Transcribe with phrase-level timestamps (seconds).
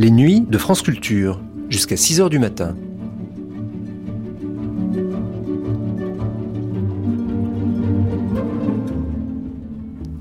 [0.00, 2.74] Les nuits de France Culture, jusqu'à 6 heures du matin.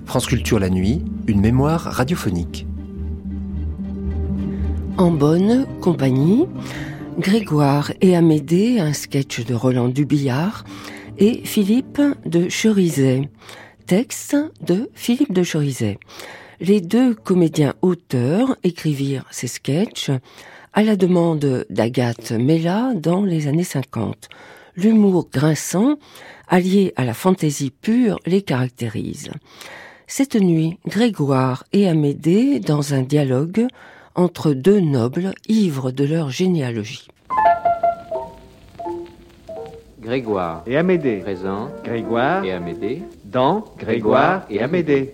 [0.04, 2.68] France Culture la nuit, une mémoire radiophonique.
[4.98, 6.46] En bonne compagnie,
[7.18, 10.66] Grégoire et Amédée, un sketch de Roland Dubillard,
[11.20, 13.30] et Philippe de Cherizet,
[13.86, 16.00] texte de Philippe de Cherizet.
[16.62, 20.12] Les deux comédiens auteurs écrivirent ces sketchs
[20.74, 24.28] à la demande d'Agathe Mella dans les années 50.
[24.76, 25.98] L'humour grinçant,
[26.50, 29.32] allié à la fantaisie pure, les caractérise.
[30.06, 33.68] Cette nuit, Grégoire et Amédée, dans un dialogue
[34.16, 37.08] entre deux nobles ivres de leur généalogie.
[40.02, 41.18] Grégoire et Amédée.
[41.18, 43.04] présent Grégoire et Amédée.
[43.26, 45.14] dans Grégoire et Amédée.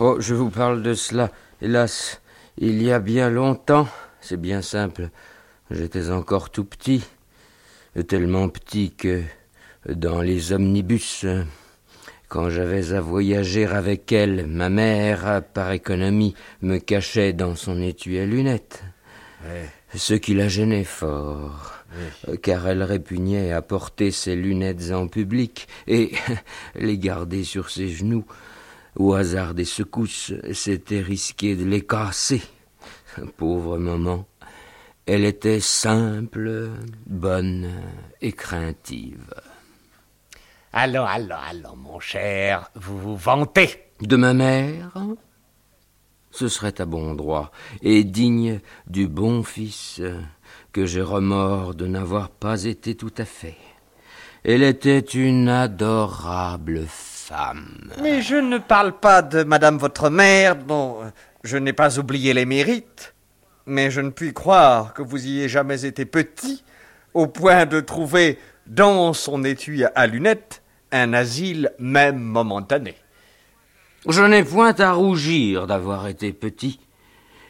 [0.00, 2.20] Oh, je vous parle de cela, hélas,
[2.58, 3.86] il y a bien longtemps.
[4.20, 5.10] C'est bien simple.
[5.70, 7.04] J'étais encore tout petit,
[8.08, 9.22] tellement petit que
[9.88, 11.26] dans les omnibus,
[12.28, 18.18] quand j'avais à voyager avec elle, ma mère, par économie, me cachait dans son étui
[18.18, 18.82] à lunettes.
[19.94, 21.84] Ce qui la gênait fort,
[22.42, 26.12] car elle répugnait à porter ses lunettes en public et
[26.74, 28.24] les garder sur ses genoux.
[28.96, 32.42] Au hasard des secousses, c'était risqué de les casser.
[33.36, 34.26] Pauvre maman.
[35.04, 36.70] Elle était simple,
[37.06, 37.70] bonne
[38.20, 39.34] et craintive.
[40.72, 43.82] Allons, allons, allons, mon cher, vous vous vantez?
[44.00, 44.92] De ma mère?
[46.32, 47.52] Ce serait à bon droit
[47.82, 50.00] et digne du bon fils
[50.72, 53.56] que j'ai remords de n'avoir pas été tout à fait.
[54.44, 57.92] Elle était une adorable femme.
[58.00, 60.96] Mais je ne parle pas de Madame votre mère, dont
[61.44, 63.14] je n'ai pas oublié les mérites.
[63.66, 66.64] Mais je ne puis croire que vous ayez jamais été petit,
[67.14, 72.96] au point de trouver dans son étui à lunettes un asile même momentané.
[74.08, 76.80] Je n'ai point à rougir d'avoir été petit,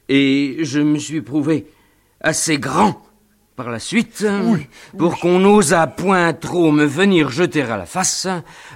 [0.09, 1.67] et je me suis prouvé
[2.21, 3.03] assez grand
[3.57, 4.25] par la suite
[4.99, 8.27] pour qu'on n'osât point trop me venir jeter à la face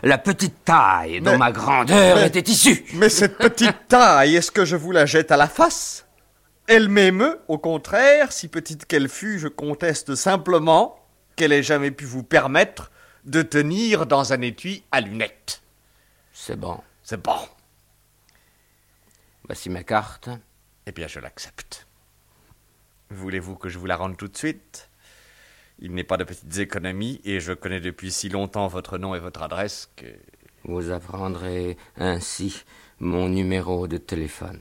[0.03, 2.85] la petite taille dont Mais- ma grandeur mais- était issue.
[2.95, 6.07] Mais cette petite taille, est-ce que je vous la jette à la face?
[6.69, 10.99] Elle m'émeut, au contraire, si petite qu'elle fût, je conteste simplement
[11.37, 12.91] qu'elle ait jamais pu vous permettre
[13.25, 15.63] de tenir dans un étui à lunettes.
[16.33, 16.79] C'est bon.
[17.03, 17.37] C'est bon.
[19.47, 20.29] Voici ma carte.
[20.87, 21.87] Eh bien, je l'accepte.
[23.11, 24.91] Voulez-vous que je vous la rende tout de suite?
[25.79, 29.21] Il n'est pas de petites économies et je connais depuis si longtemps votre nom et
[29.21, 30.07] votre adresse que...
[30.65, 32.65] Vous apprendrez ainsi
[32.99, 34.61] mon numéro de téléphone.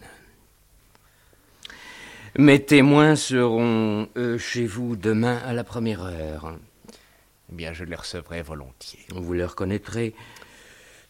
[2.38, 6.59] Mes témoins seront euh, chez vous demain à la première heure.
[7.52, 9.06] Eh bien, je les recevrai volontiers.
[9.16, 10.13] Vous les reconnaîtrez.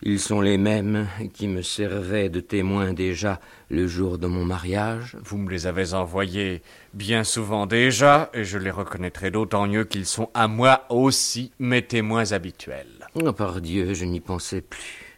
[0.03, 3.39] Ils sont les mêmes qui me servaient de témoins déjà
[3.69, 5.17] le jour de mon mariage.
[5.23, 6.61] Vous me les avez envoyés
[6.94, 11.81] bien souvent déjà et je les reconnaîtrai d'autant mieux qu'ils sont à moi aussi mes
[11.81, 13.07] témoins habituels.
[13.16, 15.17] Oh, par Dieu, je n'y pensais plus.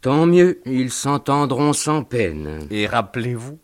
[0.00, 2.66] Tant mieux, ils s'entendront sans peine.
[2.70, 3.58] Et rappelez-vous,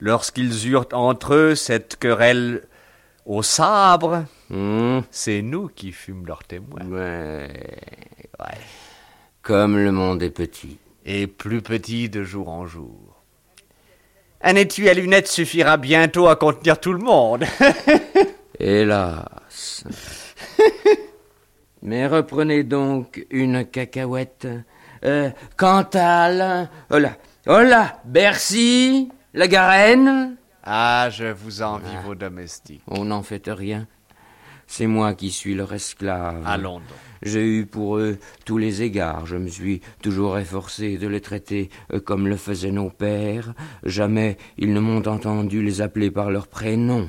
[0.00, 2.64] lorsqu'ils eurent entre eux cette querelle
[3.24, 6.84] au sabre, Hum, c'est nous qui fûmes leurs témoins.
[6.86, 7.48] ouais,
[8.40, 8.58] ouais.
[9.48, 10.76] Comme le monde est petit.
[11.06, 13.22] et plus petit de jour en jour.
[14.42, 17.46] Un étui à lunettes suffira bientôt à contenir tout le monde.
[18.60, 19.84] Hélas.
[21.80, 24.46] Mais reprenez donc une cacahuète.
[25.02, 26.68] Euh, Cantal.
[26.90, 27.16] Là,
[27.46, 30.36] oh là, Bercy, la Garenne.
[30.62, 32.82] ah, je vous envie vos domestiques.
[32.86, 33.86] On n'en fait rien.
[34.68, 36.42] C'est moi qui suis leur esclave.
[36.44, 36.82] Allons donc.
[37.22, 39.26] J'ai eu pour eux tous les égards.
[39.26, 43.54] Je me suis toujours efforcé de les traiter euh, comme le faisaient nos pères.
[43.82, 47.08] Jamais ils ne m'ont entendu les appeler par leur prénom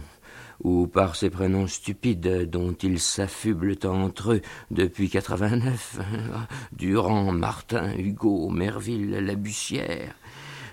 [0.64, 4.42] ou par ces prénoms stupides dont ils s'affublent entre eux
[4.72, 6.00] depuis 89.
[6.72, 10.16] Durand, Martin, Hugo, Merville, Labussière.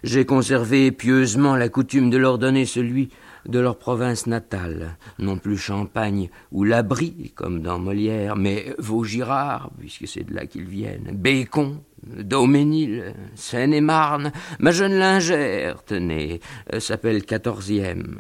[0.05, 3.11] J'ai conservé pieusement la coutume de leur donner celui
[3.49, 10.07] de leur province natale, non plus Champagne ou l'Abri, comme dans Molière, mais Vaugirard, puisque
[10.09, 16.41] c'est de là qu'ils viennent, Bécon, Daumesnil, Seine-et-Marne, ma jeune lingère, tenez,
[16.73, 18.19] euh, s'appelle quatorzième.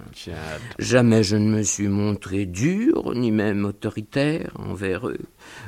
[0.78, 5.20] Jamais je ne me suis montré dur, ni même autoritaire envers eux.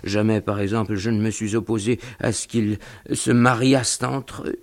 [0.05, 2.79] Jamais, par exemple, je ne me suis opposé à ce qu'ils
[3.13, 4.59] se mariassent entre eux.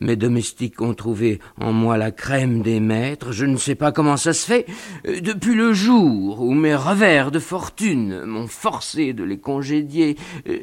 [0.00, 3.32] Mes domestiques ont trouvé en moi la crème des maîtres.
[3.32, 4.66] Je ne sais pas comment ça se fait.
[5.06, 10.16] Euh, depuis le jour où mes revers de fortune m'ont forcé de les congédier,
[10.48, 10.58] euh,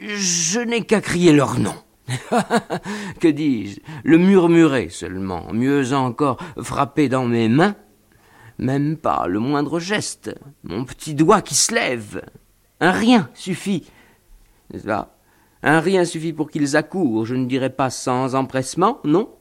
[0.00, 1.74] je n'ai qu'à crier leur nom.
[3.20, 3.80] que dis-je?
[4.04, 7.76] Le murmurer seulement, mieux encore frapper dans mes mains,
[8.58, 12.22] même pas le moindre geste, mon petit doigt qui se lève.
[12.80, 13.84] Un rien suffit,
[14.72, 14.86] n'est-ce
[15.62, 19.32] Un rien suffit pour qu'ils accourent, je ne dirais pas sans empressement, non?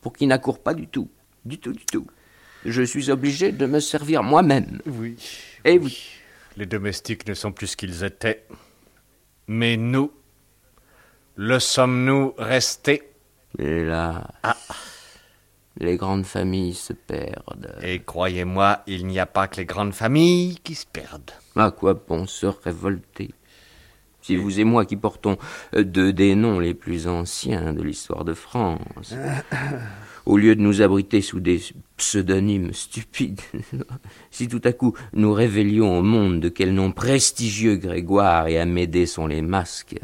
[0.00, 1.08] Pour qu'ils n'accourent pas du tout,
[1.44, 2.06] du tout, du tout.
[2.64, 4.80] Je suis obligé de me servir moi-même.
[4.86, 5.16] Oui.
[5.64, 6.08] Eh oui.
[6.56, 8.44] Les domestiques ne sont plus ce qu'ils étaient.
[9.48, 10.12] Mais nous,
[11.36, 13.02] le sommes-nous restés?
[13.58, 14.28] Et là,
[15.78, 17.74] les grandes familles se perdent.
[17.82, 21.32] Et croyez-moi, il n'y a pas que les grandes familles qui se perdent.
[21.56, 23.34] À quoi bon se révolter?
[24.22, 25.36] Si vous et moi qui portons
[25.74, 29.14] euh, deux des noms les plus anciens de l'histoire de France,
[30.26, 31.60] au lieu de nous abriter sous des
[31.96, 33.40] pseudonymes stupides,
[34.30, 39.06] si tout à coup nous révélions au monde de quel nom prestigieux Grégoire et Amédée
[39.06, 39.96] sont les masques,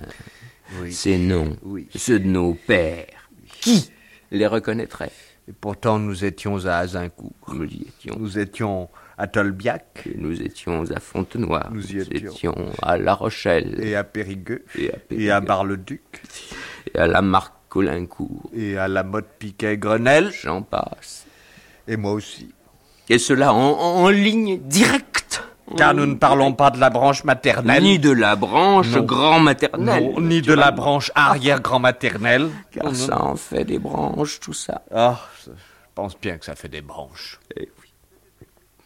[0.82, 0.92] Oui.
[0.92, 1.86] ces noms, Oui.
[1.94, 3.30] ceux de nos pères,
[3.60, 3.90] qui
[4.32, 5.12] les reconnaîtrait
[5.48, 7.32] Et pourtant, nous étions à Azincourt.
[7.54, 8.16] Nous y étions.
[8.18, 8.88] Nous étions
[9.18, 12.54] à Tolbiac Et Nous étions à Fontenoy, Nous y étions.
[12.80, 16.22] à La Rochelle, et à Périgueux Et à et Bar-le-Duc
[16.94, 18.48] et à la marque Colincourt.
[18.56, 20.30] et à la motte Piquet-Grenelle.
[20.42, 21.26] J'en passe.
[21.86, 22.48] Et moi aussi.
[23.10, 25.42] Et cela en, en ligne directe.
[25.76, 27.82] Car nous ne parlons pas de la branche maternelle.
[27.82, 29.02] Ni de la branche Non.
[29.02, 30.12] grand maternelle.
[30.14, 32.48] Non, ni de la branche arrière-grand maternelle.
[32.70, 34.80] Car ça en fait des branches, tout ça.
[34.94, 35.50] Ah, je
[35.94, 37.38] pense bien que ça fait des branches.
[37.54, 37.87] Eh oui.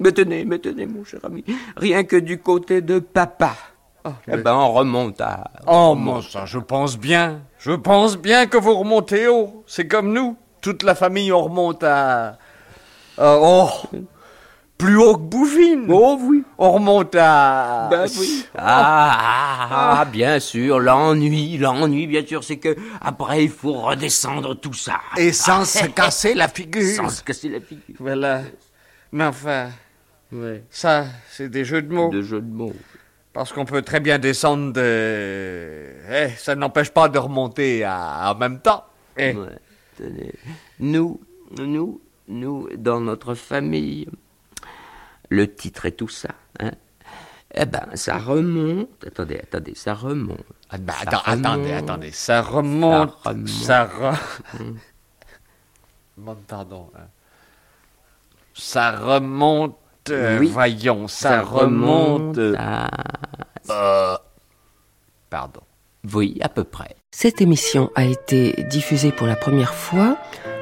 [0.02, 1.44] Mais tenez, mais tenez, mon cher ami,
[1.76, 3.54] rien que du côté de papa.
[4.26, 5.44] eh ben, on remonte à...
[5.66, 7.42] Oh, mon sang, je pense bien.
[7.58, 9.62] Je pense bien que vous remontez haut.
[9.68, 10.36] C'est comme nous.
[10.60, 12.38] Toute la famille, on remonte à...
[13.16, 13.68] à- oh
[14.76, 15.86] Plus haut que Bouvines.
[15.88, 16.42] Oh oui.
[16.58, 17.86] On remonte à...
[17.88, 18.44] Ben oui.
[18.58, 19.18] Ah,
[19.70, 24.74] ah, ah, bien sûr, l'ennui, l'ennui, bien sûr, c'est que après il faut redescendre tout
[24.74, 24.98] ça.
[25.16, 26.96] Et sans se casser la figure.
[26.96, 27.94] Sans se casser la figure.
[28.00, 28.40] Voilà.
[29.12, 29.68] Mais enfin,
[30.32, 30.64] Ouais.
[30.70, 32.08] ça, c'est des jeux de mots.
[32.10, 32.74] De jeu de mots.
[33.32, 35.92] Parce qu'on peut très bien descendre de...
[36.10, 38.32] Eh, ça n'empêche pas de remonter à...
[38.32, 38.84] en même temps.
[39.16, 39.58] Eh, Ouais,
[39.96, 40.32] tenez.
[40.80, 41.20] Nous,
[41.58, 44.06] nous, nous, dans notre famille,
[45.30, 46.30] le titre et tout ça,
[46.60, 46.72] hein,
[47.54, 48.88] eh ben, ça remonte.
[49.06, 50.40] Attendez, attendez, ça remonte.
[50.70, 51.82] Ah, bah, Ça attends, attendez, remonte.
[51.90, 52.10] attendez.
[52.10, 53.10] Ça remonte.
[53.22, 53.48] Ça remonte.
[53.48, 54.18] Ça re-
[56.16, 56.90] Bon, Pardon.
[56.96, 57.06] hein.
[58.54, 59.76] Ça remonte.
[60.10, 60.48] Euh, Oui.
[60.52, 62.38] Voyons, ça, remonte.
[62.38, 64.20] euh, à...
[65.30, 65.60] Pardon.
[66.12, 66.96] Oui, à peu près.
[67.12, 70.16] Cette émission a été diffusée pour la première fois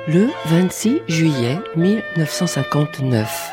[0.08, 3.50] le 26 juillet 1959.